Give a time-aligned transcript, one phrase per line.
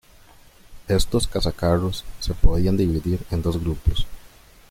[0.87, 4.07] Estos cazacarros se podían dividir en dos grupos.